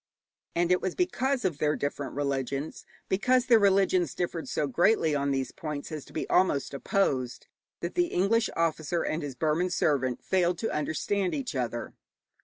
And 0.55 0.71
it 0.71 0.81
was 0.81 0.95
because 0.95 1.45
of 1.45 1.59
their 1.59 1.75
different 1.75 2.15
religions, 2.15 2.87
because 3.07 3.45
their 3.45 3.59
religions 3.59 4.15
differed 4.15 4.49
so 4.49 4.65
greatly 4.65 5.13
on 5.13 5.29
these 5.29 5.51
points 5.51 5.91
as 5.91 6.05
to 6.05 6.11
be 6.13 6.27
almost 6.27 6.73
opposed, 6.73 7.45
that 7.81 7.93
the 7.93 8.07
English 8.07 8.49
officer 8.55 9.03
and 9.03 9.21
his 9.21 9.35
Burman 9.35 9.69
servant 9.69 10.23
failed 10.23 10.57
to 10.57 10.71
understand 10.73 11.35
each 11.35 11.55
other. 11.55 11.93